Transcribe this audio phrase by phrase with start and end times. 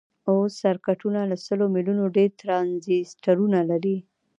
[0.29, 3.97] اوس سرکټونه له سلو میلیونو ډیر ټرانزیسټرونه لري.